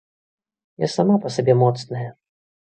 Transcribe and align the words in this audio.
Я 0.85 0.89
сама 0.95 1.19
па 1.27 1.33
сабе 1.37 1.53
моцная. 1.63 2.05